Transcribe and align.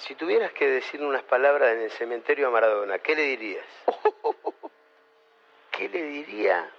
Si 0.00 0.14
tuvieras 0.14 0.52
que 0.52 0.66
decir 0.66 1.02
unas 1.02 1.22
palabras 1.24 1.72
en 1.72 1.82
el 1.82 1.90
cementerio 1.90 2.48
a 2.48 2.50
Maradona, 2.50 2.98
¿qué 3.00 3.14
le 3.14 3.22
dirías? 3.22 3.66
¿Qué 5.70 5.88
le 5.90 6.02
diría? 6.02 6.70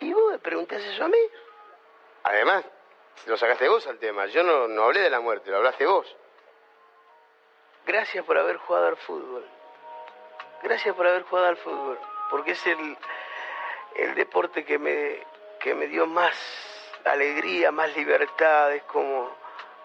¿Y 0.00 0.12
vos 0.12 0.32
me 0.32 0.38
preguntás 0.38 0.82
eso 0.82 1.04
a 1.04 1.08
mí? 1.08 1.18
Además, 2.24 2.64
lo 3.26 3.38
sacaste 3.38 3.66
vos 3.66 3.86
al 3.86 3.98
tema. 3.98 4.26
Yo 4.26 4.42
no, 4.42 4.68
no 4.68 4.84
hablé 4.84 5.00
de 5.00 5.10
la 5.10 5.20
muerte, 5.20 5.50
lo 5.50 5.56
hablaste 5.56 5.86
vos. 5.86 6.14
Gracias 7.86 8.22
por 8.26 8.36
haber 8.36 8.58
jugado 8.58 8.88
al 8.88 8.96
fútbol. 8.98 9.46
Gracias 10.62 10.94
por 10.94 11.06
haber 11.06 11.22
jugado 11.22 11.48
al 11.48 11.56
fútbol. 11.56 11.98
Porque 12.30 12.50
es 12.50 12.66
el, 12.66 12.96
el 13.96 14.14
deporte 14.14 14.66
que 14.66 14.78
me, 14.78 15.22
que 15.60 15.74
me 15.74 15.86
dio 15.86 16.06
más 16.06 16.34
alegría, 17.06 17.72
más 17.72 17.96
libertad. 17.96 18.74
Es 18.74 18.82
como, 18.84 19.30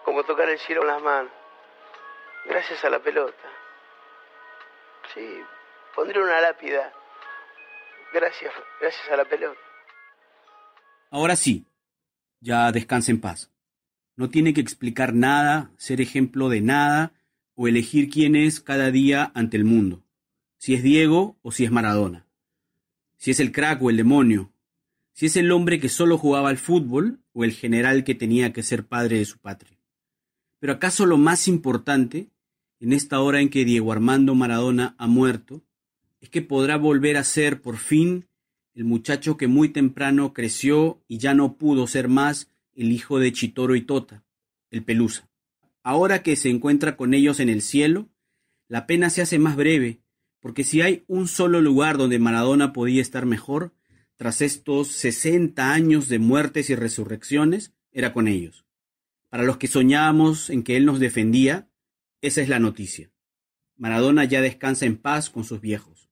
como 0.04 0.24
tocar 0.24 0.50
el 0.50 0.58
cielo 0.58 0.82
con 0.82 0.88
las 0.88 1.00
manos. 1.00 1.39
Gracias 2.46 2.84
a 2.84 2.90
la 2.90 2.98
pelota. 3.00 3.36
Sí, 5.14 5.26
pondré 5.94 6.22
una 6.22 6.40
lápida. 6.40 6.92
Gracias, 8.12 8.52
gracias 8.80 9.10
a 9.10 9.16
la 9.16 9.24
pelota. 9.24 9.60
Ahora 11.10 11.36
sí, 11.36 11.66
ya 12.40 12.70
descanse 12.72 13.10
en 13.10 13.20
paz. 13.20 13.50
No 14.16 14.28
tiene 14.28 14.54
que 14.54 14.60
explicar 14.60 15.14
nada, 15.14 15.70
ser 15.76 16.00
ejemplo 16.00 16.48
de 16.48 16.60
nada 16.60 17.12
o 17.54 17.68
elegir 17.68 18.08
quién 18.10 18.36
es 18.36 18.60
cada 18.60 18.90
día 18.90 19.32
ante 19.34 19.56
el 19.56 19.64
mundo. 19.64 20.02
Si 20.58 20.74
es 20.74 20.82
Diego 20.82 21.36
o 21.42 21.52
si 21.52 21.64
es 21.64 21.70
Maradona. 21.70 22.26
Si 23.16 23.30
es 23.30 23.40
el 23.40 23.52
crack 23.52 23.82
o 23.82 23.90
el 23.90 23.96
demonio. 23.96 24.52
Si 25.12 25.26
es 25.26 25.36
el 25.36 25.50
hombre 25.52 25.80
que 25.80 25.88
solo 25.88 26.18
jugaba 26.18 26.48
al 26.48 26.58
fútbol 26.58 27.20
o 27.32 27.44
el 27.44 27.52
general 27.52 28.04
que 28.04 28.14
tenía 28.14 28.52
que 28.52 28.62
ser 28.62 28.86
padre 28.86 29.18
de 29.18 29.24
su 29.24 29.38
patria. 29.38 29.79
Pero 30.60 30.74
acaso 30.74 31.06
lo 31.06 31.18
más 31.18 31.48
importante, 31.48 32.28
en 32.78 32.92
esta 32.92 33.20
hora 33.20 33.40
en 33.40 33.48
que 33.48 33.64
Diego 33.64 33.92
Armando 33.92 34.34
Maradona 34.34 34.94
ha 34.98 35.06
muerto, 35.06 35.62
es 36.20 36.28
que 36.28 36.42
podrá 36.42 36.76
volver 36.76 37.16
a 37.16 37.24
ser 37.24 37.60
por 37.60 37.78
fin 37.78 38.26
el 38.74 38.84
muchacho 38.84 39.36
que 39.36 39.48
muy 39.48 39.70
temprano 39.70 40.32
creció 40.32 41.02
y 41.08 41.18
ya 41.18 41.34
no 41.34 41.56
pudo 41.56 41.86
ser 41.86 42.08
más 42.08 42.48
el 42.74 42.92
hijo 42.92 43.18
de 43.18 43.32
Chitoro 43.32 43.74
y 43.74 43.82
Tota, 43.82 44.22
el 44.70 44.84
Pelusa. 44.84 45.28
Ahora 45.82 46.22
que 46.22 46.36
se 46.36 46.50
encuentra 46.50 46.96
con 46.96 47.14
ellos 47.14 47.40
en 47.40 47.48
el 47.48 47.62
cielo, 47.62 48.08
la 48.68 48.86
pena 48.86 49.10
se 49.10 49.22
hace 49.22 49.38
más 49.38 49.56
breve, 49.56 50.00
porque 50.40 50.62
si 50.62 50.80
hay 50.80 51.04
un 51.08 51.26
solo 51.26 51.60
lugar 51.60 51.98
donde 51.98 52.18
Maradona 52.18 52.72
podía 52.72 53.02
estar 53.02 53.26
mejor, 53.26 53.72
tras 54.16 54.42
estos 54.42 54.88
sesenta 54.88 55.72
años 55.72 56.08
de 56.08 56.18
muertes 56.18 56.70
y 56.70 56.74
resurrecciones, 56.74 57.72
era 57.92 58.12
con 58.12 58.28
ellos. 58.28 58.64
Para 59.30 59.44
los 59.44 59.58
que 59.58 59.68
soñábamos 59.68 60.50
en 60.50 60.64
que 60.64 60.76
él 60.76 60.84
nos 60.84 60.98
defendía, 60.98 61.68
esa 62.20 62.42
es 62.42 62.48
la 62.48 62.58
noticia. 62.58 63.12
Maradona 63.76 64.24
ya 64.24 64.40
descansa 64.40 64.86
en 64.86 64.96
paz 64.96 65.30
con 65.30 65.44
sus 65.44 65.60
viejos. 65.60 66.10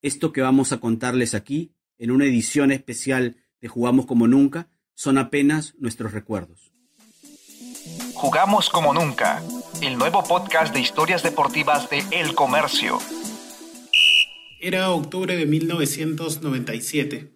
Esto 0.00 0.32
que 0.32 0.40
vamos 0.40 0.72
a 0.72 0.78
contarles 0.78 1.34
aquí 1.34 1.74
en 1.98 2.12
una 2.12 2.24
edición 2.24 2.70
especial 2.70 3.36
de 3.60 3.68
Jugamos 3.68 4.06
como 4.06 4.28
nunca 4.28 4.68
son 4.94 5.18
apenas 5.18 5.74
nuestros 5.78 6.12
recuerdos. 6.12 6.72
Jugamos 8.14 8.70
como 8.70 8.94
nunca, 8.94 9.42
el 9.82 9.98
nuevo 9.98 10.22
podcast 10.22 10.72
de 10.72 10.80
historias 10.80 11.22
deportivas 11.22 11.90
de 11.90 12.02
El 12.12 12.34
Comercio. 12.34 12.98
Era 14.60 14.90
octubre 14.90 15.36
de 15.36 15.46
1997. 15.46 17.35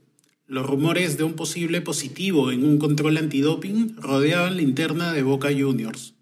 Los 0.50 0.66
rumores 0.66 1.16
de 1.16 1.22
un 1.22 1.34
posible 1.34 1.80
positivo 1.80 2.50
en 2.50 2.64
un 2.64 2.78
control 2.78 3.18
antidoping 3.18 3.94
rodeaban 3.98 4.56
la 4.56 4.62
interna 4.62 5.12
de 5.12 5.22
Boca 5.22 5.50
Juniors, 5.56 6.14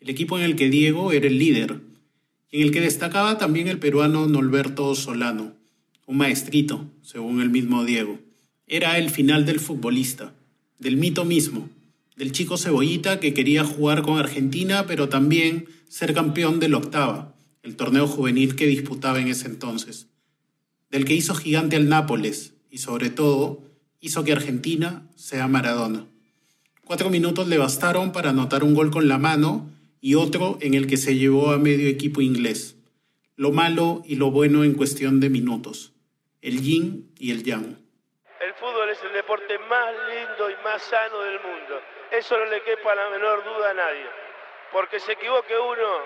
el 0.00 0.10
equipo 0.10 0.36
en 0.36 0.44
el 0.44 0.54
que 0.54 0.68
Diego 0.68 1.12
era 1.12 1.26
el 1.26 1.38
líder, 1.38 1.80
y 2.50 2.58
en 2.58 2.66
el 2.66 2.72
que 2.72 2.82
destacaba 2.82 3.38
también 3.38 3.68
el 3.68 3.78
peruano 3.78 4.26
Norberto 4.26 4.94
Solano 4.94 5.54
un 6.04 6.18
maestrito, 6.18 6.90
según 7.00 7.40
el 7.40 7.48
mismo 7.48 7.86
Diego. 7.86 8.18
Era 8.66 8.98
el 8.98 9.08
final 9.08 9.46
del 9.46 9.60
futbolista, 9.60 10.34
del 10.78 10.98
mito 10.98 11.24
mismo, 11.24 11.70
del 12.16 12.32
chico 12.32 12.58
cebollita 12.58 13.18
que 13.18 13.32
quería 13.32 13.64
jugar 13.64 14.02
con 14.02 14.18
Argentina, 14.18 14.84
pero 14.86 15.08
también 15.08 15.64
ser 15.88 16.12
campeón 16.12 16.60
del 16.60 16.74
octava, 16.74 17.34
el 17.62 17.76
torneo 17.76 18.06
juvenil 18.06 18.56
que 18.56 18.66
disputaba 18.66 19.22
en 19.22 19.28
ese 19.28 19.46
entonces, 19.46 20.08
del 20.90 21.06
que 21.06 21.14
hizo 21.14 21.34
gigante 21.34 21.76
al 21.76 21.88
Nápoles 21.88 22.52
y 22.70 22.76
sobre 22.76 23.08
todo 23.08 23.69
hizo 24.00 24.24
que 24.24 24.32
Argentina 24.32 25.06
sea 25.16 25.46
Maradona. 25.48 26.06
Cuatro 26.84 27.10
minutos 27.10 27.46
le 27.48 27.58
bastaron 27.58 28.12
para 28.12 28.30
anotar 28.30 28.64
un 28.64 28.74
gol 28.74 28.90
con 28.90 29.08
la 29.08 29.18
mano 29.18 29.70
y 30.00 30.16
otro 30.16 30.58
en 30.60 30.74
el 30.74 30.86
que 30.86 30.96
se 30.96 31.16
llevó 31.16 31.52
a 31.52 31.58
medio 31.58 31.88
equipo 31.88 32.20
inglés. 32.20 32.76
Lo 33.36 33.52
malo 33.52 34.02
y 34.04 34.16
lo 34.16 34.30
bueno 34.30 34.64
en 34.64 34.74
cuestión 34.74 35.20
de 35.20 35.30
minutos 35.30 35.92
el 36.42 36.62
yin 36.62 37.12
y 37.18 37.32
el 37.32 37.44
yang. 37.44 37.76
El 38.40 38.54
fútbol 38.54 38.88
es 38.88 39.02
el 39.02 39.12
deporte 39.12 39.58
más 39.58 39.94
lindo 40.08 40.50
y 40.50 40.56
más 40.64 40.82
sano 40.82 41.20
del 41.20 41.40
mundo. 41.40 41.80
Eso 42.10 42.38
no 42.38 42.46
le 42.46 42.62
quepa 42.62 42.94
la 42.94 43.10
menor 43.10 43.44
duda 43.44 43.70
a 43.70 43.74
nadie. 43.74 44.06
Porque 44.72 44.98
se 45.00 45.12
equivoque 45.12 45.54
uno, 45.58 45.98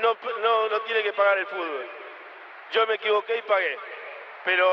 no, 0.00 0.16
no, 0.42 0.68
no 0.68 0.80
tiene 0.82 1.02
que 1.02 1.12
pagar 1.12 1.38
el 1.38 1.46
fútbol. 1.46 1.86
Yo 2.72 2.86
me 2.86 2.94
equivoqué 2.94 3.38
y 3.38 3.42
pagué. 3.42 3.76
Pero 4.44 4.66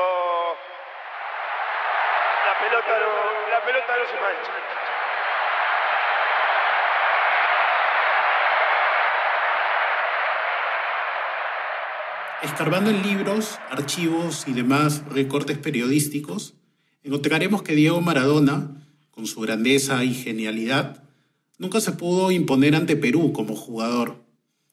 la 2.52 2.58
pelota 2.58 2.98
no, 2.98 3.12
la 3.50 3.64
pelota 3.64 3.92
no 3.98 4.04
se 4.06 4.16
mancha. 4.20 4.52
Escarbando 12.42 12.90
en 12.90 13.02
libros, 13.02 13.58
archivos 13.70 14.46
y 14.48 14.52
demás 14.52 15.04
recortes 15.10 15.56
periodísticos, 15.58 16.54
encontraremos 17.02 17.62
que 17.62 17.74
Diego 17.74 18.00
Maradona, 18.00 18.86
con 19.10 19.26
su 19.26 19.40
grandeza 19.40 20.04
y 20.04 20.12
genialidad, 20.12 21.04
nunca 21.58 21.80
se 21.80 21.92
pudo 21.92 22.30
imponer 22.32 22.74
ante 22.74 22.96
Perú 22.96 23.32
como 23.32 23.54
jugador. 23.56 24.24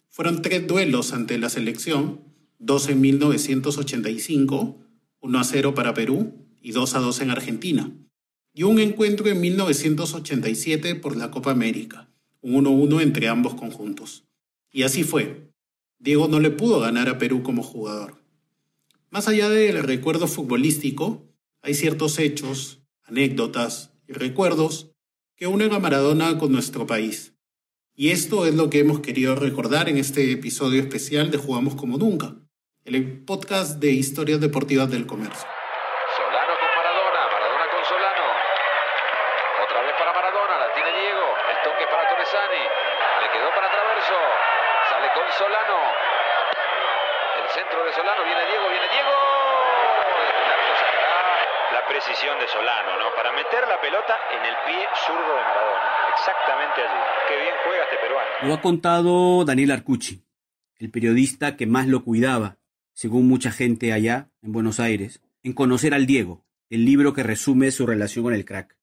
Fueron 0.10 0.42
tres 0.42 0.68
duelos 0.68 1.14
ante 1.14 1.38
la 1.38 1.50
selección, 1.50 2.22
dos 2.58 2.90
en 2.90 3.00
1985, 3.00 4.78
1 5.22 5.40
a 5.40 5.44
0 5.44 5.74
para 5.76 5.94
Perú 5.94 6.49
y 6.62 6.72
2 6.72 6.96
a 6.96 7.00
2 7.00 7.22
en 7.22 7.32
Argentina, 7.32 7.92
y 8.54 8.64
un 8.64 8.80
encuentro 8.80 9.28
en 9.28 9.40
1987 9.42 10.96
por 10.96 11.16
la 11.16 11.32
Copa 11.32 11.52
América, 11.52 12.10
un 12.42 12.66
1-1 12.66 13.02
entre 13.02 13.28
ambos 13.28 13.56
conjuntos. 13.56 14.26
Y 14.72 14.84
así 14.84 15.04
fue. 15.04 15.52
Diego 15.98 16.28
no 16.28 16.40
le 16.40 16.50
pudo 16.50 16.80
ganar 16.80 17.10
a 17.10 17.18
Perú 17.18 17.44
como 17.44 17.64
jugador. 17.64 18.22
Más 19.10 19.28
allá 19.28 19.50
del 19.50 19.84
recuerdo 19.84 20.28
futbolístico, 20.28 21.26
hay 21.62 21.74
ciertos 21.74 22.20
hechos, 22.20 22.82
anécdotas 23.04 23.92
y 24.08 24.14
recuerdos 24.14 24.92
que 25.36 25.48
unen 25.48 25.74
a 25.74 25.80
Maradona 25.80 26.38
con 26.38 26.52
nuestro 26.52 26.86
país. 26.86 27.34
Y 27.96 28.12
esto 28.12 28.46
es 28.46 28.56
lo 28.56 28.70
que 28.70 28.80
hemos 28.80 29.02
querido 29.02 29.36
recordar 29.36 29.90
en 29.90 29.98
este 29.98 30.32
episodio 30.32 30.80
especial 30.80 31.32
de 31.32 31.38
Jugamos 31.38 31.76
como 31.76 31.98
Nunca, 31.98 32.36
el 32.86 33.24
podcast 33.26 33.80
de 33.80 33.92
historias 33.92 34.40
deportivas 34.40 34.90
del 34.90 35.06
comercio. 35.06 35.48
Solano 36.16 36.54
con 36.56 36.72
Maradona, 36.80 37.22
Maradona 37.28 37.66
con 37.70 37.84
Solano. 37.84 38.28
Otra 39.68 39.80
vez 39.84 39.94
para 40.00 40.12
Maradona, 40.16 40.56
la 40.64 40.74
tiene 40.74 40.92
Diego. 40.96 41.28
El 41.52 41.58
toque 41.60 41.86
para 41.92 42.08
Torresani. 42.08 42.64
Le 43.20 43.28
quedó 43.36 43.48
para 43.52 43.68
Traverso. 43.68 44.20
Sale 44.90 45.08
con 45.12 45.28
Solano. 45.36 45.80
El 47.36 47.48
centro 47.52 47.84
de 47.84 47.92
Solano. 47.94 48.24
Viene 48.24 48.44
Diego, 48.48 48.66
viene 48.74 48.88
Diego. 48.90 49.16
Desde 50.24 50.40
el 50.40 50.50
arco 50.50 50.74
sacará 50.80 51.20
de 52.10 52.48
Solano, 52.48 52.98
¿no? 52.98 53.16
Para 53.16 53.32
meter 53.34 53.68
la 53.70 53.80
pelota 53.80 54.16
en 54.34 54.44
el 54.44 54.56
pie 54.66 54.84
zurdo 55.06 55.36
de 55.36 55.42
Maradona. 55.42 55.90
Exactamente 56.12 56.82
allí. 56.82 57.02
Qué 57.28 57.40
bien 57.40 57.54
juega 57.64 57.84
este 57.84 57.98
peruano. 57.98 58.48
Lo 58.48 58.54
ha 58.56 58.62
contado 58.62 59.46
Daniel 59.46 59.72
Arcucci, 59.72 60.24
el 60.80 60.90
periodista 60.90 61.56
que 61.56 61.68
más 61.68 61.88
lo 61.88 62.04
cuidaba, 62.04 62.58
según 62.94 63.28
mucha 63.28 63.52
gente 63.52 63.94
allá 63.94 64.32
en 64.42 64.52
Buenos 64.54 64.80
Aires, 64.80 65.22
en 65.44 65.54
Conocer 65.54 65.94
al 65.94 66.08
Diego, 66.08 66.44
el 66.72 66.84
libro 66.84 67.14
que 67.14 67.22
resume 67.22 67.70
su 67.70 67.86
relación 67.86 68.26
con 68.26 68.34
el 68.34 68.44
crack. 68.44 68.76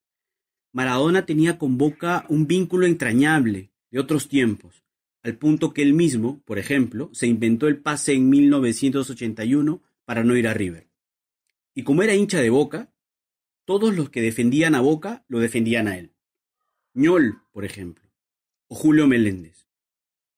Maradona 0.72 1.26
tenía 1.26 1.58
con 1.58 1.79
Boca 1.79 2.26
un 2.29 2.46
vínculo 2.46 2.87
entrañable 2.87 3.72
de 3.90 3.99
otros 3.99 4.29
tiempos, 4.29 4.84
al 5.25 5.37
punto 5.37 5.72
que 5.72 5.82
él 5.82 5.94
mismo, 5.94 6.40
por 6.44 6.61
ejemplo, 6.61 7.11
se 7.12 7.26
inventó 7.26 7.67
el 7.67 7.79
pase 7.82 8.12
en 8.12 8.31
1981 8.31 9.82
para 10.05 10.22
no 10.22 10.37
ir 10.37 10.46
a 10.46 10.55
River. 10.55 10.87
Y 11.75 11.82
como 11.82 12.05
era 12.05 12.14
hincha 12.14 12.40
de 12.40 12.50
Boca, 12.50 12.93
todos 13.66 13.94
los 13.94 14.08
que 14.08 14.22
defendían 14.22 14.74
a 14.74 14.80
Boca 14.80 15.24
lo 15.28 15.40
defendían 15.40 15.88
a 15.88 15.98
él. 15.98 16.14
Ñol, 16.94 17.42
por 17.52 17.64
ejemplo, 17.64 18.10
o 18.68 18.74
Julio 18.74 19.06
Meléndez. 19.06 19.66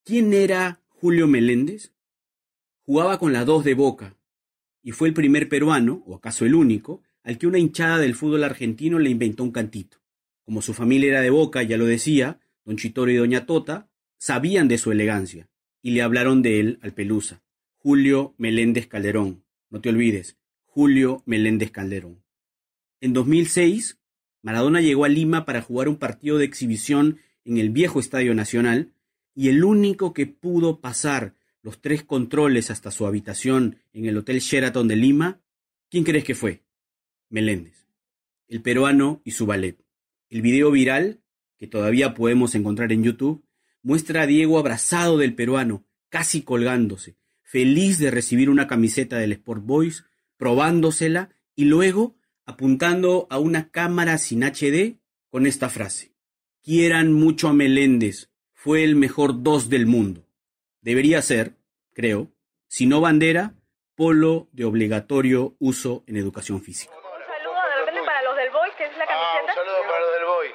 ¿Quién 0.02 0.32
era 0.32 0.82
Julio 0.88 1.28
Meléndez? 1.28 1.92
Jugaba 2.84 3.18
con 3.18 3.32
la 3.32 3.44
dos 3.44 3.64
de 3.64 3.74
Boca, 3.74 4.16
y 4.82 4.92
fue 4.92 5.08
el 5.08 5.14
primer 5.14 5.48
peruano, 5.48 6.02
o 6.06 6.16
acaso 6.16 6.46
el 6.46 6.54
único, 6.54 7.02
al 7.22 7.36
que 7.36 7.46
una 7.46 7.58
hinchada 7.58 7.98
del 7.98 8.14
fútbol 8.14 8.44
argentino 8.44 8.98
le 8.98 9.10
inventó 9.10 9.44
un 9.44 9.52
cantito. 9.52 9.98
Como 10.44 10.62
su 10.62 10.72
familia 10.72 11.10
era 11.10 11.20
de 11.20 11.30
Boca, 11.30 11.62
ya 11.62 11.76
lo 11.76 11.84
decía, 11.84 12.40
don 12.64 12.78
Chitoro 12.78 13.10
y 13.10 13.16
doña 13.16 13.44
Tota 13.44 13.90
sabían 14.16 14.66
de 14.66 14.78
su 14.78 14.90
elegancia, 14.90 15.50
y 15.82 15.90
le 15.90 16.00
hablaron 16.00 16.40
de 16.40 16.60
él 16.60 16.78
al 16.80 16.94
Pelusa. 16.94 17.42
Julio 17.76 18.34
Meléndez 18.38 18.86
Calderón. 18.86 19.44
No 19.68 19.82
te 19.82 19.90
olvides, 19.90 20.38
Julio 20.64 21.22
Meléndez 21.26 21.70
Calderón. 21.70 22.24
En 23.00 23.12
2006, 23.12 23.98
Maradona 24.42 24.80
llegó 24.80 25.04
a 25.04 25.08
Lima 25.08 25.44
para 25.44 25.62
jugar 25.62 25.88
un 25.88 25.96
partido 25.96 26.38
de 26.38 26.44
exhibición 26.44 27.18
en 27.44 27.58
el 27.58 27.70
viejo 27.70 28.00
Estadio 28.00 28.34
Nacional 28.34 28.92
y 29.34 29.48
el 29.48 29.62
único 29.62 30.12
que 30.12 30.26
pudo 30.26 30.80
pasar 30.80 31.34
los 31.62 31.80
tres 31.80 32.02
controles 32.02 32.70
hasta 32.70 32.90
su 32.90 33.06
habitación 33.06 33.78
en 33.92 34.06
el 34.06 34.16
Hotel 34.16 34.40
Sheraton 34.40 34.88
de 34.88 34.96
Lima, 34.96 35.40
¿quién 35.90 36.02
crees 36.02 36.24
que 36.24 36.34
fue? 36.34 36.64
Meléndez, 37.28 37.86
el 38.48 38.62
peruano 38.62 39.22
y 39.24 39.32
su 39.32 39.46
ballet. 39.46 39.78
El 40.28 40.42
video 40.42 40.70
viral, 40.70 41.20
que 41.56 41.68
todavía 41.68 42.14
podemos 42.14 42.54
encontrar 42.54 42.92
en 42.92 43.04
YouTube, 43.04 43.44
muestra 43.82 44.22
a 44.22 44.26
Diego 44.26 44.58
abrazado 44.58 45.18
del 45.18 45.34
peruano, 45.34 45.84
casi 46.08 46.42
colgándose, 46.42 47.16
feliz 47.42 47.98
de 47.98 48.10
recibir 48.10 48.50
una 48.50 48.66
camiseta 48.66 49.18
del 49.18 49.32
Sport 49.32 49.64
Boys, 49.64 50.04
probándosela 50.36 51.30
y 51.54 51.64
luego 51.64 52.17
apuntando 52.48 53.26
a 53.28 53.38
una 53.38 53.70
cámara 53.70 54.16
sin 54.16 54.42
HD 54.42 54.96
con 55.30 55.46
esta 55.46 55.68
frase. 55.68 56.14
Quieran 56.64 57.12
mucho 57.12 57.48
a 57.48 57.52
Meléndez, 57.52 58.30
fue 58.54 58.84
el 58.84 58.96
mejor 58.96 59.42
dos 59.42 59.68
del 59.68 59.84
mundo. 59.86 60.24
Debería 60.80 61.20
ser, 61.20 61.56
creo, 61.92 62.28
si 62.66 62.86
no 62.86 63.02
bandera, 63.02 63.52
polo 63.94 64.48
de 64.52 64.64
obligatorio 64.64 65.56
uso 65.58 66.04
en 66.06 66.16
educación 66.16 66.62
física. 66.62 66.92
Un 66.96 67.02
saludo 67.26 67.60
de 67.68 67.80
repente 67.84 68.00
para 68.06 68.22
los 68.22 68.36
del 68.36 68.50
Boy, 68.50 68.70
que 68.78 68.84
es 68.86 68.96
la 68.96 69.04
Ah, 69.04 69.40
un 69.40 69.46
camiseta. 69.46 69.54
saludo 69.54 69.80
para 69.86 70.00
los 70.00 70.12
del 70.16 70.24
Boy. 70.24 70.48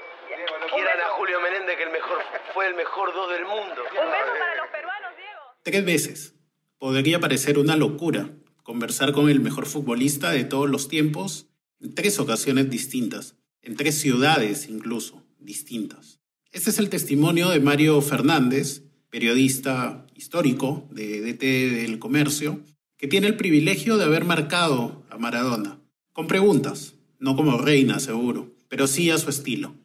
Un 0.63 0.69
Quieran 0.73 0.99
a. 0.99 1.09
Julio 1.13 1.41
Meléndez, 1.41 1.77
que 1.77 1.83
el 1.83 1.91
mejor, 1.91 2.17
fue 2.55 2.67
el 2.67 2.75
mejor 2.75 3.13
dos 3.13 3.29
del 3.31 3.43
mundo. 3.45 3.81
Un 3.85 4.11
beso 4.11 4.33
para 4.39 4.55
los 4.55 4.67
peruanos, 4.71 5.11
Diego. 5.15 5.41
Tres 5.61 5.85
veces. 5.85 6.35
Podría 6.79 7.19
parecer 7.19 7.59
una 7.59 7.75
locura 7.77 8.29
conversar 8.63 9.11
con 9.13 9.29
el 9.29 9.39
mejor 9.41 9.67
futbolista 9.67 10.31
de 10.31 10.43
todos 10.43 10.67
los 10.69 10.87
tiempos 10.89 11.49
en 11.83 11.95
tres 11.95 12.18
ocasiones 12.19 12.69
distintas, 12.69 13.35
en 13.62 13.75
tres 13.75 14.00
ciudades 14.00 14.68
incluso 14.68 15.21
distintas. 15.38 16.21
Este 16.51 16.69
es 16.69 16.80
el 16.80 16.89
testimonio 16.89 17.50
de 17.50 17.59
Mario 17.59 18.01
Fernández, 18.01 18.83
periodista 19.12 20.07
histórico 20.15 20.88
de 20.91 21.19
DT 21.19 21.44
del 21.81 22.00
Comercio, 22.00 22.62
que 22.97 23.07
tiene 23.07 23.27
el 23.27 23.35
privilegio 23.35 23.97
de 23.97 24.06
haber 24.06 24.24
marcado 24.24 25.06
a 25.09 25.18
Maradona, 25.18 25.81
con 26.13 26.27
preguntas, 26.27 26.94
no 27.19 27.35
como 27.35 27.57
reina 27.57 28.00
seguro, 28.00 28.56
pero 28.69 28.88
sí 28.88 29.12
a 29.12 29.18
su 29.18 29.29
estilo. 29.29 29.75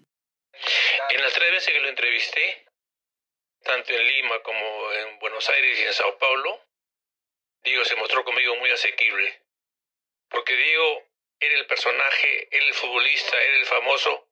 En 1.11 1.21
las 1.21 1.35
tres 1.35 1.51
veces 1.51 1.75
que 1.75 1.81
lo 1.81 1.89
entrevisté, 1.89 2.65
tanto 3.65 3.93
en 3.93 4.07
Lima 4.07 4.37
como 4.45 4.61
en 4.93 5.19
Buenos 5.19 5.49
Aires 5.49 5.79
y 5.81 5.83
en 5.83 5.93
Sao 5.93 6.17
Paulo, 6.19 6.61
Diego 7.65 7.85
se 7.85 7.97
mostró 7.97 8.25
conmigo 8.25 8.55
muy 8.57 8.71
asequible. 8.71 9.43
Porque 10.31 10.55
Diego 10.55 11.08
era 11.41 11.55
el 11.55 11.67
personaje, 11.67 12.49
era 12.55 12.65
el 12.67 12.75
futbolista, 12.75 13.41
era 13.43 13.57
el 13.57 13.67
famoso 13.67 14.29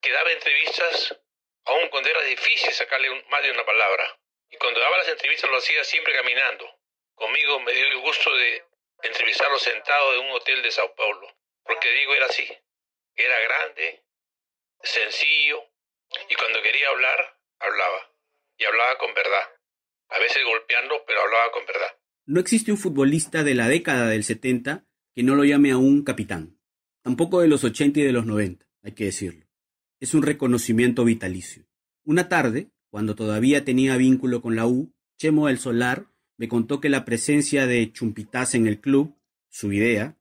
que 0.00 0.12
daba 0.12 0.32
entrevistas 0.32 1.18
aun 1.64 1.88
cuando 1.88 2.08
era 2.10 2.22
difícil 2.22 2.72
sacarle 2.72 3.10
un- 3.10 3.24
más 3.28 3.42
de 3.42 3.50
una 3.50 3.64
palabra. 3.64 4.18
Y 4.50 4.56
cuando 4.56 4.78
daba 4.80 4.98
las 4.98 5.08
entrevistas 5.08 5.50
lo 5.50 5.56
hacía 5.58 5.82
siempre 5.84 6.14
caminando. 6.14 6.64
Conmigo 7.14 7.58
me 7.60 7.72
dio 7.72 7.86
el 7.86 7.98
gusto 7.98 8.32
de 8.36 8.64
entrevistarlo 9.02 9.58
sentado 9.58 10.14
en 10.14 10.20
un 10.26 10.30
hotel 10.32 10.62
de 10.62 10.70
Sao 10.70 10.94
Paulo. 10.94 11.28
Porque 11.64 11.90
Diego 11.90 12.14
era 12.14 12.26
así. 12.26 12.46
Era 13.16 13.40
grande, 13.40 14.04
sencillo, 14.82 15.62
y 16.28 16.34
cuando 16.34 16.62
quería 16.62 16.88
hablar, 16.90 17.38
hablaba. 17.58 18.12
Y 18.58 18.64
hablaba 18.64 18.96
con 18.98 19.12
verdad. 19.14 19.50
A 20.10 20.18
veces 20.18 20.44
golpeando, 20.44 21.04
pero 21.06 21.22
hablaba 21.22 21.50
con 21.50 21.66
verdad. 21.66 21.96
No 22.26 22.40
existe 22.40 22.70
un 22.70 22.78
futbolista 22.78 23.42
de 23.42 23.54
la 23.54 23.68
década 23.68 24.06
del 24.08 24.22
70 24.24 24.84
que 25.16 25.22
no 25.22 25.34
lo 25.34 25.44
llame 25.44 25.70
aún 25.70 26.02
capitán. 26.02 26.58
Tampoco 27.02 27.40
de 27.40 27.48
los 27.48 27.64
80 27.64 28.00
y 28.00 28.02
de 28.02 28.12
los 28.12 28.26
90, 28.26 28.68
hay 28.82 28.92
que 28.92 29.06
decirlo. 29.06 29.46
Es 29.98 30.12
un 30.12 30.22
reconocimiento 30.22 31.06
vitalicio. 31.06 31.64
Una 32.04 32.28
tarde, 32.28 32.68
cuando 32.90 33.14
todavía 33.14 33.64
tenía 33.64 33.96
vínculo 33.96 34.42
con 34.42 34.56
la 34.56 34.66
U, 34.66 34.92
Chemo 35.16 35.46
del 35.46 35.58
Solar 35.58 36.06
me 36.36 36.48
contó 36.48 36.82
que 36.82 36.90
la 36.90 37.06
presencia 37.06 37.66
de 37.66 37.90
Chumpitaz 37.90 38.54
en 38.54 38.66
el 38.66 38.78
club, 38.78 39.16
su 39.48 39.72
idea, 39.72 40.18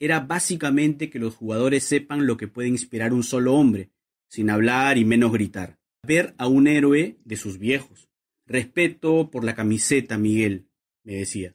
era 0.00 0.20
básicamente 0.20 1.10
que 1.10 1.18
los 1.18 1.34
jugadores 1.34 1.84
sepan 1.84 2.26
lo 2.26 2.38
que 2.38 2.48
puede 2.48 2.68
inspirar 2.68 3.12
un 3.12 3.24
solo 3.24 3.54
hombre, 3.54 3.90
sin 4.28 4.48
hablar 4.48 4.96
y 4.96 5.04
menos 5.04 5.30
gritar. 5.30 5.78
Ver 6.02 6.34
a 6.38 6.46
un 6.46 6.68
héroe 6.68 7.18
de 7.22 7.36
sus 7.36 7.58
viejos. 7.58 8.08
Respeto 8.46 9.30
por 9.30 9.44
la 9.44 9.54
camiseta, 9.54 10.16
Miguel, 10.16 10.68
me 11.04 11.16
decía. 11.16 11.54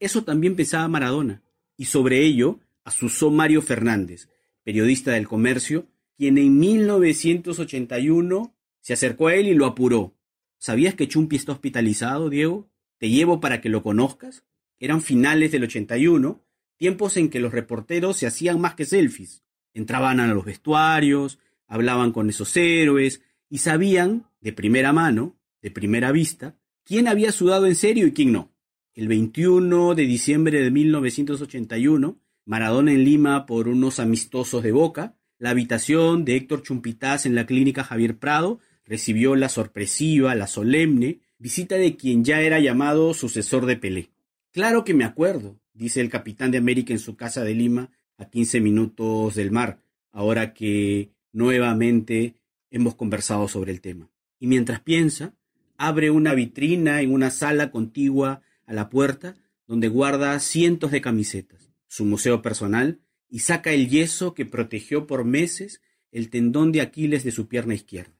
Eso 0.00 0.22
también 0.22 0.54
pensaba 0.54 0.86
Maradona, 0.86 1.42
y 1.76 1.86
sobre 1.86 2.24
ello 2.24 2.60
asusó 2.84 3.30
Mario 3.30 3.62
Fernández, 3.62 4.28
periodista 4.62 5.12
del 5.12 5.28
comercio, 5.28 5.86
quien 6.16 6.38
en 6.38 6.58
1981 6.58 8.54
se 8.80 8.92
acercó 8.92 9.28
a 9.28 9.34
él 9.34 9.48
y 9.48 9.54
lo 9.54 9.66
apuró. 9.66 10.14
¿Sabías 10.58 10.94
que 10.94 11.08
Chumpi 11.08 11.36
está 11.36 11.52
hospitalizado, 11.52 12.30
Diego? 12.30 12.68
Te 12.98 13.10
llevo 13.10 13.40
para 13.40 13.60
que 13.60 13.68
lo 13.68 13.82
conozcas. 13.82 14.44
Eran 14.78 15.02
finales 15.02 15.52
del 15.52 15.64
81, 15.64 16.42
tiempos 16.76 17.16
en 17.16 17.28
que 17.28 17.40
los 17.40 17.52
reporteros 17.52 18.16
se 18.16 18.26
hacían 18.26 18.60
más 18.60 18.74
que 18.74 18.84
selfies. 18.84 19.42
Entraban 19.74 20.20
a 20.20 20.26
los 20.26 20.44
vestuarios, 20.44 21.38
hablaban 21.66 22.12
con 22.12 22.30
esos 22.30 22.56
héroes 22.56 23.22
y 23.48 23.58
sabían, 23.58 24.26
de 24.40 24.52
primera 24.52 24.92
mano, 24.92 25.36
de 25.60 25.70
primera 25.70 26.12
vista, 26.12 26.56
quién 26.84 27.08
había 27.08 27.32
sudado 27.32 27.66
en 27.66 27.74
serio 27.74 28.06
y 28.06 28.12
quién 28.12 28.32
no. 28.32 28.52
El 28.96 29.08
21 29.08 29.94
de 29.94 30.06
diciembre 30.06 30.62
de 30.62 30.70
1981, 30.70 32.18
Maradona 32.46 32.92
en 32.92 33.04
Lima 33.04 33.44
por 33.44 33.68
unos 33.68 34.00
amistosos 34.00 34.62
de 34.62 34.72
Boca, 34.72 35.18
la 35.38 35.50
habitación 35.50 36.24
de 36.24 36.36
Héctor 36.36 36.62
Chumpitaz 36.62 37.26
en 37.26 37.34
la 37.34 37.44
clínica 37.44 37.84
Javier 37.84 38.16
Prado 38.16 38.58
recibió 38.86 39.36
la 39.36 39.50
sorpresiva, 39.50 40.34
la 40.34 40.46
solemne 40.46 41.20
visita 41.36 41.74
de 41.74 41.96
quien 41.96 42.24
ya 42.24 42.40
era 42.40 42.58
llamado 42.58 43.12
sucesor 43.12 43.66
de 43.66 43.76
Pelé. 43.76 44.08
Claro 44.50 44.82
que 44.82 44.94
me 44.94 45.04
acuerdo, 45.04 45.60
dice 45.74 46.00
el 46.00 46.08
capitán 46.08 46.50
de 46.50 46.56
América 46.56 46.94
en 46.94 46.98
su 46.98 47.16
casa 47.16 47.44
de 47.44 47.52
Lima 47.52 47.90
a 48.16 48.30
15 48.30 48.62
minutos 48.62 49.34
del 49.34 49.50
mar, 49.50 49.78
ahora 50.10 50.54
que 50.54 51.10
nuevamente 51.32 52.36
hemos 52.70 52.94
conversado 52.94 53.46
sobre 53.46 53.72
el 53.72 53.82
tema. 53.82 54.08
Y 54.40 54.46
mientras 54.46 54.80
piensa, 54.80 55.34
abre 55.76 56.10
una 56.10 56.32
vitrina 56.32 57.02
en 57.02 57.12
una 57.12 57.28
sala 57.28 57.70
contigua 57.70 58.40
a 58.66 58.72
la 58.72 58.90
puerta 58.90 59.36
donde 59.66 59.88
guarda 59.88 60.38
cientos 60.38 60.90
de 60.90 61.00
camisetas, 61.00 61.72
su 61.88 62.04
museo 62.04 62.42
personal, 62.42 63.00
y 63.28 63.40
saca 63.40 63.72
el 63.72 63.88
yeso 63.88 64.34
que 64.34 64.46
protegió 64.46 65.06
por 65.06 65.24
meses 65.24 65.80
el 66.12 66.30
tendón 66.30 66.72
de 66.72 66.80
Aquiles 66.80 67.24
de 67.24 67.32
su 67.32 67.48
pierna 67.48 67.74
izquierda. 67.74 68.14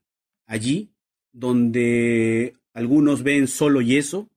Allí, 0.47 0.91
donde 1.33 2.55
algunos 2.73 3.23
ven 3.23 3.47
solo 3.49 3.81
yeso, 3.81 4.29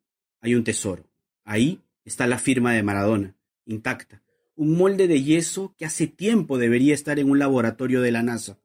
hay 0.41 0.55
un 0.55 0.63
tesoro. 0.63 1.09
Ahí 1.43 1.81
está 2.05 2.27
la 2.27 2.37
firma 2.37 2.73
de 2.73 2.83
Maradona, 2.83 3.35
intacta. 3.65 4.21
Un 4.55 4.77
molde 4.77 5.07
de 5.07 5.23
yeso 5.23 5.73
que 5.77 5.85
hace 5.85 6.07
tiempo 6.07 6.57
debería 6.57 6.93
estar 6.93 7.19
en 7.19 7.29
un 7.29 7.39
laboratorio 7.39 8.01
de 8.01 8.11
la 8.11 8.23
NASA. 8.23 8.59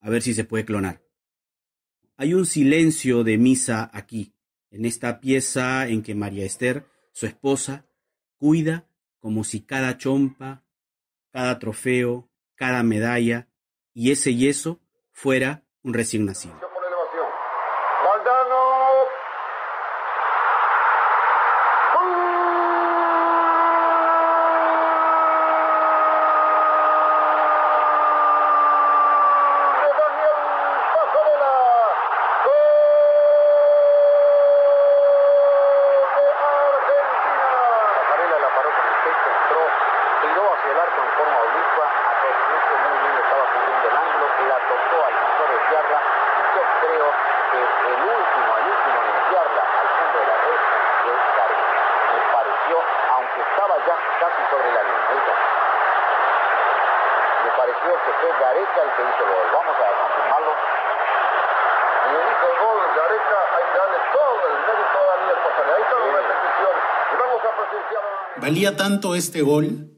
A 0.00 0.10
ver 0.10 0.22
si 0.22 0.34
se 0.34 0.44
puede 0.44 0.64
clonar. 0.64 1.02
Hay 2.16 2.34
un 2.34 2.46
silencio 2.46 3.24
de 3.24 3.38
misa 3.38 3.90
aquí, 3.92 4.32
en 4.70 4.84
esta 4.84 5.20
pieza 5.20 5.88
en 5.88 6.02
que 6.02 6.14
María 6.14 6.44
Esther, 6.44 6.84
su 7.12 7.26
esposa, 7.26 7.86
cuida 8.36 8.86
como 9.18 9.44
si 9.44 9.60
cada 9.62 9.98
chompa, 9.98 10.64
cada 11.30 11.58
trofeo, 11.58 12.28
cada 12.54 12.82
medalla 12.82 13.48
y 13.92 14.10
ese 14.10 14.34
yeso 14.34 14.80
fuera 15.12 15.62
un 15.82 15.94
recién 15.94 16.24
nacido. 16.24 16.58
por 16.60 16.84
elevación. 16.86 17.26
Valdano. 18.04 18.80
De 28.60 29.88
Daniel 30.00 30.38
Pasadela. 30.94 31.54
Gol 32.44 32.64
de 36.86 36.94
Argentina. 37.00 37.48
Pasarela 37.96 38.36
la 38.40 38.50
paró 38.54 38.70
con 38.76 38.84
el 38.90 38.96
pecho, 39.04 39.28
entró, 39.30 39.62
tiró 40.22 40.42
hacia 40.54 40.70
el 40.72 40.78
arco 40.80 41.00
en 41.00 41.10
forma 41.16 41.38
oblicua, 41.40 41.86
aproximó 42.10 42.58
muy 42.84 42.96
bien, 43.00 43.14
estaba 43.24 43.44
cubriendo 43.52 43.86
el 43.88 43.96
ángulo, 43.96 44.26
la 44.50 44.58
tocó, 44.68 44.96
alcanzó 45.06 45.40
a 45.40 45.48
desviarla, 45.54 45.98
y 46.00 46.42
yo 46.56 46.62
creo 46.80 47.06
que 47.50 47.60
el 47.60 48.00
último, 48.10 48.50
el 48.60 48.66
último 48.74 48.96
en 49.00 49.08
enviarla 49.20 49.62
al 49.80 49.88
fondo 49.96 50.16
de 50.20 50.26
la 50.26 50.36
red 50.44 50.60
fue 51.00 51.14
Gareca. 51.36 51.72
Me 52.10 52.20
pareció, 52.34 52.76
aunque 53.14 53.40
estaba 53.40 53.74
ya 53.86 53.96
casi 54.20 54.42
sobre 54.50 54.68
la 54.74 54.82
línea. 54.82 55.08
Ahí 55.10 55.18
está. 55.20 55.34
Me 57.40 57.49
pareció 57.60 57.92
que 57.92 58.12
fue 58.20 58.30
Gareca 58.40 58.80
el 58.80 58.90
que 58.96 59.02
hizo 59.04 59.20
el 59.20 59.30
gol. 59.36 59.46
Vamos 59.52 59.76
a 59.76 59.88
confirmarlo. 60.00 60.52
Y 62.00 62.08
le 62.08 62.20
hizo 62.24 62.46
el 62.48 62.56
gol 62.64 62.78
Gareca, 62.96 63.38
hay 63.52 63.66
que 63.68 63.76
darle 63.80 64.00
todo 64.16 64.40
el 64.48 64.56
mérito 64.64 64.96
a 64.96 65.04
Daniel. 65.10 65.38
Ahí 65.60 65.82
está 65.84 65.96
la 66.00 66.08
repetición. 66.20 66.74
Y 67.12 67.14
vamos 67.20 67.40
a 67.44 67.50
presenciar. 67.60 68.02
Valía 68.40 68.70
tanto 68.76 69.14
este 69.14 69.42
gol 69.42 69.92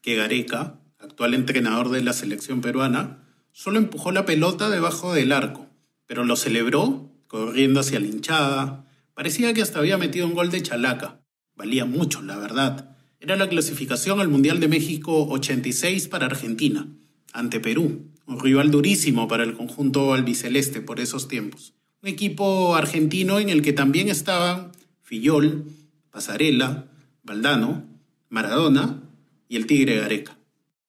que 0.00 0.14
Gareca, 0.14 0.78
actual 1.00 1.34
entrenador 1.34 1.88
de 1.88 2.02
la 2.02 2.12
selección 2.12 2.60
peruana, 2.60 3.26
solo 3.50 3.78
empujó 3.78 4.12
la 4.12 4.24
pelota 4.24 4.70
debajo 4.70 5.12
del 5.12 5.32
arco, 5.32 5.66
pero 6.06 6.24
lo 6.24 6.36
celebró 6.36 7.10
corriendo 7.26 7.80
hacia 7.80 7.98
la 7.98 8.06
hinchada. 8.06 8.84
Parecía 9.14 9.52
que 9.54 9.62
hasta 9.62 9.80
había 9.80 9.98
metido 9.98 10.26
un 10.26 10.34
gol 10.34 10.50
de 10.50 10.62
chalaca. 10.62 11.20
Valía 11.56 11.84
mucho, 11.84 12.22
la 12.22 12.36
verdad. 12.36 12.96
Era 13.18 13.34
la 13.34 13.48
clasificación 13.48 14.20
al 14.20 14.28
Mundial 14.28 14.60
de 14.60 14.68
México 14.68 15.26
86 15.28 16.06
para 16.06 16.26
Argentina, 16.26 16.86
ante 17.32 17.60
Perú, 17.60 18.06
un 18.26 18.40
rival 18.40 18.70
durísimo 18.70 19.28
para 19.28 19.44
el 19.44 19.54
conjunto 19.54 20.12
albiceleste 20.12 20.80
por 20.80 21.00
esos 21.00 21.28
tiempos. 21.28 21.74
Un 22.02 22.08
equipo 22.08 22.76
argentino 22.76 23.38
en 23.38 23.48
el 23.48 23.62
que 23.62 23.72
también 23.72 24.08
estaban 24.08 24.72
Fillol, 25.02 25.64
Pasarela, 26.10 26.88
Valdano, 27.22 27.84
Maradona 28.28 29.02
y 29.48 29.56
el 29.56 29.66
Tigre 29.66 29.96
Gareca. 29.96 30.38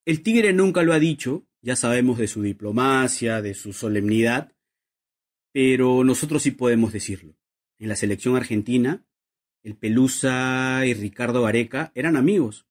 El 0.04 0.22
Tigre 0.22 0.52
nunca 0.52 0.82
lo 0.82 0.92
ha 0.92 0.98
dicho, 0.98 1.44
ya 1.62 1.76
sabemos 1.76 2.18
de 2.18 2.28
su 2.28 2.42
diplomacia, 2.42 3.42
de 3.42 3.54
su 3.54 3.72
solemnidad, 3.72 4.52
pero 5.52 6.04
nosotros 6.04 6.42
sí 6.42 6.52
podemos 6.52 6.92
decirlo. 6.92 7.36
En 7.78 7.88
la 7.88 7.96
selección 7.96 8.36
argentina, 8.36 9.04
el 9.62 9.76
Pelusa 9.76 10.82
y 10.86 10.94
Ricardo 10.94 11.42
Gareca 11.42 11.92
eran 11.94 12.16
amigos. 12.16 12.66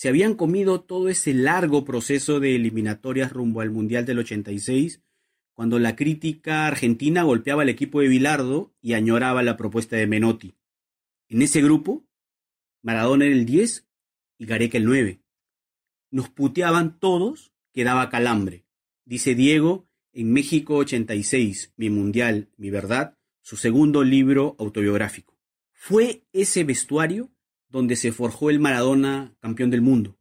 Se 0.00 0.08
habían 0.08 0.32
comido 0.32 0.80
todo 0.80 1.10
ese 1.10 1.34
largo 1.34 1.84
proceso 1.84 2.40
de 2.40 2.54
eliminatorias 2.54 3.34
rumbo 3.34 3.60
al 3.60 3.70
Mundial 3.70 4.06
del 4.06 4.20
86, 4.20 5.02
cuando 5.52 5.78
la 5.78 5.94
crítica 5.94 6.66
argentina 6.66 7.22
golpeaba 7.22 7.60
al 7.60 7.68
equipo 7.68 8.00
de 8.00 8.08
Bilardo 8.08 8.74
y 8.80 8.94
añoraba 8.94 9.42
la 9.42 9.58
propuesta 9.58 9.96
de 9.96 10.06
Menotti. 10.06 10.54
En 11.28 11.42
ese 11.42 11.60
grupo, 11.60 12.08
Maradona 12.80 13.26
era 13.26 13.34
el 13.34 13.44
10 13.44 13.86
y 14.38 14.46
Gareca 14.46 14.78
el 14.78 14.86
9. 14.86 15.20
Nos 16.10 16.30
puteaban 16.30 16.98
todos 16.98 17.52
que 17.70 17.84
daba 17.84 18.08
calambre. 18.08 18.64
Dice 19.04 19.34
Diego 19.34 19.86
en 20.14 20.32
México 20.32 20.76
86, 20.76 21.74
Mi 21.76 21.90
Mundial, 21.90 22.48
Mi 22.56 22.70
Verdad, 22.70 23.18
su 23.42 23.58
segundo 23.58 24.02
libro 24.02 24.56
autobiográfico. 24.58 25.38
Fue 25.74 26.24
ese 26.32 26.64
vestuario 26.64 27.30
donde 27.70 27.96
se 27.96 28.12
forjó 28.12 28.50
el 28.50 28.60
Maradona 28.60 29.34
campeón 29.40 29.70
del 29.70 29.80
mundo, 29.80 30.18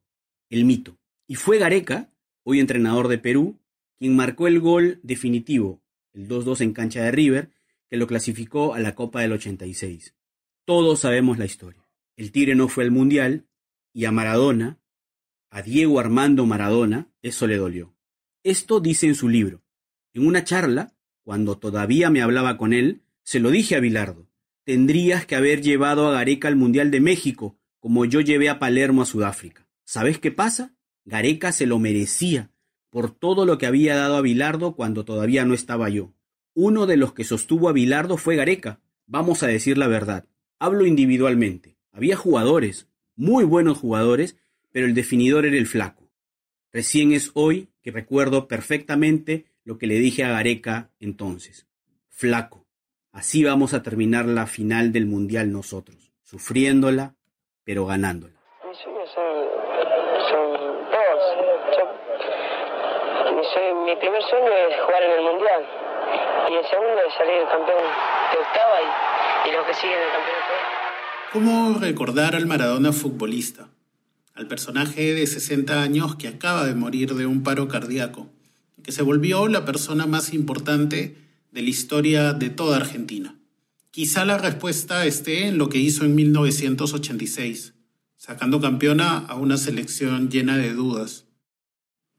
el 0.49 0.65
mito. 0.65 0.97
Y 1.27 1.35
fue 1.35 1.57
Gareca, 1.57 2.11
hoy 2.43 2.59
entrenador 2.59 3.07
de 3.07 3.17
Perú, 3.17 3.59
quien 3.97 4.15
marcó 4.15 4.47
el 4.47 4.59
gol 4.59 4.99
definitivo, 5.03 5.81
el 6.13 6.27
2-2 6.27 6.61
en 6.61 6.73
cancha 6.73 7.03
de 7.03 7.11
River, 7.11 7.51
que 7.89 7.97
lo 7.97 8.07
clasificó 8.07 8.73
a 8.73 8.79
la 8.79 8.95
Copa 8.95 9.21
del 9.21 9.33
86. 9.33 10.15
Todos 10.65 10.99
sabemos 10.99 11.37
la 11.37 11.45
historia. 11.45 11.87
El 12.15 12.31
Tigre 12.31 12.55
no 12.55 12.67
fue 12.67 12.83
al 12.83 12.91
Mundial 12.91 13.47
y 13.93 14.05
a 14.05 14.11
Maradona, 14.11 14.79
a 15.49 15.61
Diego 15.61 15.99
Armando 15.99 16.45
Maradona, 16.45 17.11
eso 17.21 17.47
le 17.47 17.57
dolió. 17.57 17.95
Esto 18.43 18.79
dice 18.79 19.07
en 19.07 19.15
su 19.15 19.27
libro. 19.27 19.63
En 20.13 20.25
una 20.25 20.43
charla, 20.43 20.95
cuando 21.23 21.57
todavía 21.57 22.09
me 22.09 22.21
hablaba 22.21 22.57
con 22.57 22.73
él, 22.73 23.01
se 23.23 23.39
lo 23.39 23.49
dije 23.49 23.75
a 23.75 23.79
Bilardo. 23.79 24.28
Tendrías 24.69 25.25
que 25.25 25.35
haber 25.35 25.63
llevado 25.63 26.07
a 26.07 26.11
Gareca 26.11 26.47
al 26.47 26.55
Mundial 26.55 26.91
de 26.91 27.01
México, 27.01 27.57
como 27.79 28.05
yo 28.05 28.21
llevé 28.21 28.49
a 28.49 28.59
Palermo 28.59 29.01
a 29.01 29.05
Sudáfrica. 29.07 29.67
¿Sabes 29.83 30.19
qué 30.19 30.29
pasa? 30.29 30.75
Gareca 31.05 31.51
se 31.51 31.65
lo 31.65 31.79
merecía 31.79 32.51
por 32.91 33.09
todo 33.09 33.47
lo 33.47 33.57
que 33.57 33.65
había 33.65 33.95
dado 33.95 34.17
a 34.17 34.21
Bilardo 34.21 34.75
cuando 34.75 35.05
todavía 35.05 35.43
no 35.43 35.55
estaba 35.55 35.89
yo. 35.89 36.13
Uno 36.53 36.85
de 36.85 36.97
los 36.97 37.13
que 37.13 37.23
sostuvo 37.23 37.67
a 37.67 37.71
Bilardo 37.71 38.15
fue 38.17 38.35
Gareca. 38.35 38.79
Vamos 39.07 39.41
a 39.41 39.47
decir 39.47 39.75
la 39.79 39.87
verdad. 39.87 40.27
Hablo 40.59 40.85
individualmente. 40.85 41.79
Había 41.91 42.15
jugadores, 42.15 42.87
muy 43.15 43.45
buenos 43.45 43.79
jugadores, 43.79 44.37
pero 44.71 44.85
el 44.85 44.93
definidor 44.93 45.47
era 45.47 45.57
el 45.57 45.65
flaco. 45.65 46.11
Recién 46.71 47.11
es 47.11 47.31
hoy 47.33 47.69
que 47.81 47.89
recuerdo 47.89 48.47
perfectamente 48.47 49.45
lo 49.63 49.79
que 49.79 49.87
le 49.87 49.97
dije 49.97 50.23
a 50.23 50.29
Gareca 50.29 50.91
entonces. 50.99 51.65
Flaco, 52.07 52.68
así 53.11 53.43
vamos 53.43 53.73
a 53.73 53.83
terminar 53.83 54.25
la 54.25 54.47
final 54.47 54.91
del 54.91 55.05
Mundial 55.05 55.51
nosotros, 55.51 56.11
sufriéndola, 56.23 57.15
pero 57.63 57.85
ganándola. 57.85 58.33
Mis 58.67 58.77
sueños 58.77 59.09
son, 59.13 59.45
son 60.29 60.53
dos. 60.91 61.77
Yo- 61.77 61.89
mi, 63.85 63.95
primer 63.95 64.21
sueño 64.23 64.47
es 64.69 64.79
jugar 64.85 65.03
en 65.03 65.11
el 65.11 65.23
Mundial. 65.23 65.65
Y 66.49 66.53
el 66.55 66.65
segundo 66.65 66.99
es 67.07 67.13
salir 67.15 67.43
campeón 67.51 67.83
de 68.31 68.37
octava 68.39 68.77
y, 68.81 69.49
y 69.49 69.51
los 69.53 69.65
que 69.65 69.73
siguen 69.73 69.97
el 69.99 70.11
campeonato. 70.11 70.53
¿Cómo 71.33 71.79
recordar 71.79 72.35
al 72.35 72.45
Maradona 72.47 72.91
futbolista? 72.91 73.67
Al 74.33 74.47
personaje 74.47 75.13
de 75.13 75.27
60 75.27 75.81
años 75.81 76.15
que 76.15 76.27
acaba 76.27 76.65
de 76.65 76.73
morir 76.73 77.13
de 77.13 77.25
un 77.25 77.43
paro 77.43 77.67
cardíaco, 77.67 78.27
y 78.77 78.81
que 78.83 78.91
se 78.91 79.03
volvió 79.03 79.47
la 79.47 79.65
persona 79.65 80.05
más 80.07 80.33
importante 80.33 81.15
de 81.51 81.61
la 81.61 81.69
historia 81.69 82.33
de 82.33 82.49
toda 82.49 82.77
Argentina. 82.77 83.35
Quizá 83.91 84.23
la 84.23 84.37
respuesta 84.37 85.05
esté 85.05 85.47
en 85.47 85.57
lo 85.57 85.67
que 85.69 85.79
hizo 85.79 86.05
en 86.05 86.15
1986, 86.15 87.73
sacando 88.15 88.61
campeona 88.61 89.25
a 89.27 89.35
una 89.35 89.57
selección 89.57 90.29
llena 90.29 90.57
de 90.57 90.73
dudas. 90.73 91.25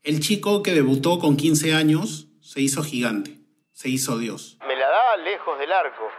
El 0.02 0.20
chico 0.20 0.62
que 0.62 0.72
debutó 0.72 1.18
con 1.18 1.36
15 1.36 1.74
años 1.74 2.28
se 2.40 2.60
hizo 2.60 2.82
gigante, 2.82 3.38
se 3.72 3.88
hizo 3.88 4.18
Dios. 4.18 4.58
me 4.66 4.74
la 4.74 4.88
daba 4.88 5.16
lejos 5.18 5.58
del 5.58 5.72
arco. 5.72 6.10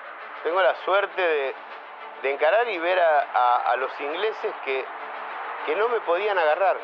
Tengo 0.43 0.61
la 0.61 0.73
suerte 0.85 1.21
de, 1.21 2.31
encarar 2.31 2.69
y 2.69 2.77
ver 2.77 2.97
a, 2.99 3.75
los 3.77 3.91
ingleses 3.99 4.53
que, 4.63 4.85
que 5.65 5.75
no 5.75 5.89
me 5.89 5.99
podían 6.01 6.37
agarrar, 6.37 6.77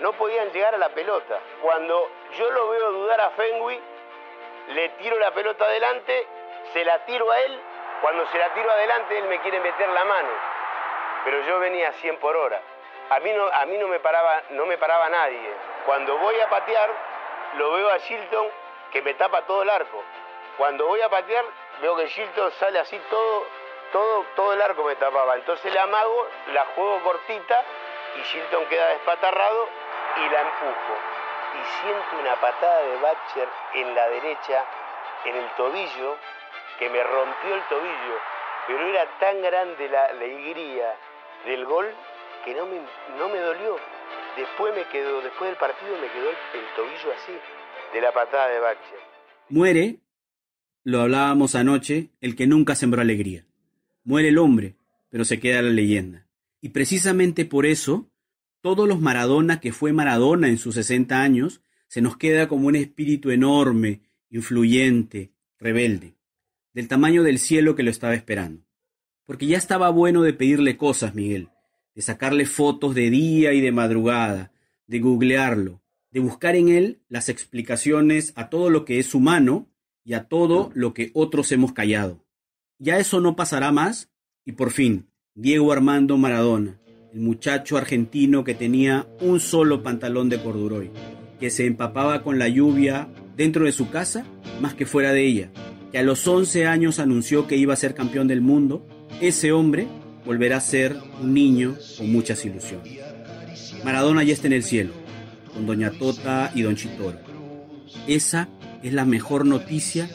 no 0.00 0.12
podían 0.12 0.50
llegar 0.50 0.74
a 0.74 0.78
la 0.78 0.94
pelota. 0.94 1.40
Cuando 1.60 2.08
yo 2.38 2.50
lo 2.50 2.70
veo 2.70 2.92
dudar 2.92 3.20
a 3.20 3.30
Fenway, 3.30 3.80
le 4.68 4.88
tiro 4.90 5.18
la 5.18 5.30
pelota 5.32 5.64
adelante, 5.64 6.26
se 6.72 6.84
la 6.84 7.04
tiro 7.04 7.30
a 7.30 7.40
él, 7.40 7.60
cuando 8.00 8.26
se 8.28 8.38
la 8.38 8.48
tiro 8.54 8.70
adelante 8.70 9.18
él 9.18 9.24
me 9.24 9.40
quiere 9.40 9.60
meter 9.60 9.88
la 9.88 10.04
mano, 10.04 10.28
pero 11.24 11.40
yo 11.42 11.58
venía 11.60 11.88
a 11.88 11.92
100 11.92 12.18
por 12.18 12.36
hora. 12.36 12.60
A 13.10 13.20
mí 13.20 13.32
no, 13.34 13.88
me, 13.88 14.00
paraba, 14.00 15.08
nadie. 15.10 15.52
Cuando 15.84 16.16
voy 16.18 16.40
a 16.40 16.48
patear, 16.48 16.90
lo 17.56 17.72
veo 17.72 17.90
a 17.90 17.98
Shilton 17.98 18.48
que 18.92 19.02
me 19.02 19.14
tapa 19.14 19.42
todo 19.42 19.62
el 19.62 19.70
arco. 19.70 20.02
Cuando 20.56 20.86
voy 20.86 21.02
a 21.02 21.10
patear, 21.10 21.44
veo 21.82 21.96
que 21.96 22.06
Shilton 22.06 22.50
sale 22.52 22.78
así 22.78 22.98
todo, 23.10 23.46
todo, 23.92 24.24
todo 24.36 24.52
el 24.54 24.62
arco 24.62 24.84
me 24.84 24.96
tapaba. 24.96 25.34
Entonces 25.34 25.72
le 25.72 25.78
amago, 25.78 26.28
la 26.52 26.64
juego 26.74 27.00
cortita 27.02 27.62
y 28.16 28.22
Shilton 28.22 28.64
queda 28.66 28.88
despatarrado 28.88 29.68
y 30.16 30.28
la 30.30 30.40
empujo. 30.40 31.13
Y 31.54 31.62
siento 31.80 32.20
una 32.20 32.40
patada 32.40 32.82
de 32.82 32.96
Batcher 33.00 33.48
en 33.74 33.94
la 33.94 34.08
derecha, 34.08 34.64
en 35.24 35.36
el 35.36 35.48
tobillo, 35.56 36.16
que 36.78 36.90
me 36.90 37.02
rompió 37.02 37.54
el 37.54 37.62
tobillo. 37.68 38.16
Pero 38.66 38.86
era 38.86 39.06
tan 39.18 39.40
grande 39.42 39.88
la 39.88 40.04
alegría 40.06 40.94
del 41.46 41.64
gol 41.64 41.86
que 42.44 42.54
no 42.54 42.66
me, 42.66 42.80
no 43.18 43.28
me 43.28 43.38
dolió. 43.38 43.76
Después 44.36 44.74
me 44.74 44.84
quedó, 44.88 45.20
después 45.22 45.50
del 45.50 45.58
partido 45.58 45.92
me 46.00 46.08
quedó 46.10 46.30
el, 46.30 46.74
tobillo 46.74 47.12
así, 47.14 47.32
de 47.92 48.00
la 48.00 48.12
patada 48.12 48.48
de 48.48 48.58
Batcher. 48.58 48.98
Muere, 49.48 49.96
lo 50.82 51.02
hablábamos 51.02 51.54
anoche, 51.54 52.10
el 52.20 52.34
que 52.34 52.46
nunca 52.46 52.74
sembró 52.74 53.00
alegría. 53.00 53.44
Muere 54.02 54.28
el 54.28 54.38
hombre, 54.38 54.74
pero 55.08 55.24
se 55.24 55.38
queda 55.38 55.62
la 55.62 55.70
leyenda. 55.70 56.26
Y 56.60 56.70
precisamente 56.70 57.44
por 57.44 57.64
eso, 57.66 58.10
todos 58.64 58.88
los 58.88 58.98
Maradona 58.98 59.60
que 59.60 59.72
fue 59.74 59.92
Maradona 59.92 60.48
en 60.48 60.56
sus 60.56 60.76
60 60.76 61.20
años, 61.20 61.60
se 61.86 62.00
nos 62.00 62.16
queda 62.16 62.48
como 62.48 62.66
un 62.66 62.76
espíritu 62.76 63.30
enorme, 63.30 64.00
influyente, 64.30 65.34
rebelde, 65.58 66.16
del 66.72 66.88
tamaño 66.88 67.22
del 67.22 67.38
cielo 67.38 67.76
que 67.76 67.82
lo 67.82 67.90
estaba 67.90 68.14
esperando. 68.14 68.64
Porque 69.26 69.44
ya 69.44 69.58
estaba 69.58 69.90
bueno 69.90 70.22
de 70.22 70.32
pedirle 70.32 70.78
cosas, 70.78 71.14
Miguel, 71.14 71.50
de 71.94 72.00
sacarle 72.00 72.46
fotos 72.46 72.94
de 72.94 73.10
día 73.10 73.52
y 73.52 73.60
de 73.60 73.70
madrugada, 73.70 74.50
de 74.86 74.98
googlearlo, 74.98 75.82
de 76.10 76.20
buscar 76.20 76.56
en 76.56 76.70
él 76.70 77.02
las 77.10 77.28
explicaciones 77.28 78.32
a 78.34 78.48
todo 78.48 78.70
lo 78.70 78.86
que 78.86 78.98
es 78.98 79.14
humano 79.14 79.68
y 80.04 80.14
a 80.14 80.24
todo 80.24 80.70
lo 80.72 80.94
que 80.94 81.10
otros 81.12 81.52
hemos 81.52 81.74
callado. 81.74 82.24
Ya 82.78 82.98
eso 82.98 83.20
no 83.20 83.36
pasará 83.36 83.72
más 83.72 84.10
y 84.42 84.52
por 84.52 84.70
fin, 84.70 85.10
Diego 85.34 85.70
Armando 85.70 86.16
Maradona, 86.16 86.80
el 87.14 87.20
muchacho 87.20 87.76
argentino 87.76 88.44
que 88.44 88.54
tenía 88.54 89.06
un 89.20 89.40
solo 89.40 89.82
pantalón 89.82 90.28
de 90.28 90.42
corduroy, 90.42 90.90
que 91.38 91.48
se 91.48 91.64
empapaba 91.64 92.22
con 92.22 92.38
la 92.38 92.48
lluvia 92.48 93.08
dentro 93.36 93.64
de 93.64 93.72
su 93.72 93.88
casa 93.88 94.26
más 94.60 94.74
que 94.74 94.84
fuera 94.84 95.12
de 95.12 95.24
ella, 95.24 95.50
que 95.92 95.98
a 95.98 96.02
los 96.02 96.26
11 96.26 96.66
años 96.66 96.98
anunció 96.98 97.46
que 97.46 97.56
iba 97.56 97.72
a 97.72 97.76
ser 97.76 97.94
campeón 97.94 98.26
del 98.26 98.40
mundo, 98.40 98.84
ese 99.20 99.52
hombre 99.52 99.86
volverá 100.24 100.56
a 100.56 100.60
ser 100.60 100.96
un 101.20 101.32
niño 101.34 101.76
con 101.96 102.10
muchas 102.10 102.44
ilusiones. 102.44 102.98
Maradona 103.84 104.24
ya 104.24 104.32
está 104.32 104.48
en 104.48 104.54
el 104.54 104.64
cielo, 104.64 104.92
con 105.52 105.66
Doña 105.66 105.92
Tota 105.92 106.50
y 106.54 106.62
Don 106.62 106.74
Chitoro. 106.74 107.18
Esa 108.08 108.48
es 108.82 108.92
la 108.92 109.04
mejor 109.04 109.46
noticia 109.46 110.08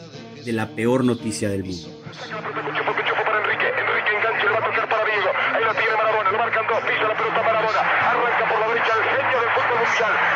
de 0.44 0.52
la 0.52 0.68
peor 0.68 1.04
noticia 1.04 1.48
del 1.48 1.64
mundo. 1.64 1.88
Chupó, 2.12 2.92
chupó 3.06 3.24
para 3.24 3.38
Enrique. 3.40 3.66
Enrique 3.66 4.10
engancha, 4.16 4.44
le 4.44 4.52
va 4.52 4.58
a 4.58 4.64
tocar 4.64 4.88
para 4.88 5.04
Diego. 5.04 5.30
Ahí 5.54 5.64
lo 5.64 5.74
tiene 5.74 5.96
Maradona, 5.96 6.30
lo 6.30 6.38
marcan 6.38 6.66
dos, 6.68 6.80
pisa 6.80 7.02
la 7.08 7.16
pelota 7.16 7.42
Maradona. 7.42 7.80
Arranca 8.10 8.44
por 8.50 8.60
la 8.60 8.68
derecha 8.68 8.92
el 8.96 9.04
genio 9.10 9.38
del 10.00 10.29